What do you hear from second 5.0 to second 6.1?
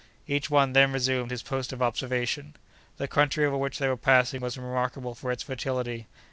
for its fertility.